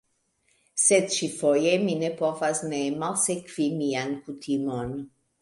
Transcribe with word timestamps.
Sed 0.83 1.11
ĉi-foje 1.15 1.73
mi 1.83 1.97
ne 1.99 2.09
povas 2.23 2.63
ne 2.73 2.81
malsekvi 3.05 3.69
mian 3.83 4.19
kutimon. 4.27 4.99